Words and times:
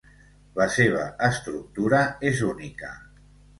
La 0.59 0.65
seva 0.75 1.03
estructura 1.27 2.01
és 2.33 2.43
única. 2.51 2.93